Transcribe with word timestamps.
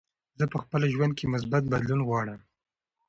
زه 0.39 0.45
په 0.51 0.57
خپل 0.63 0.81
ژوند 0.93 1.13
کې 1.17 1.31
مثبت 1.33 1.63
بدلون 1.73 2.01
غواړم. 2.07 2.39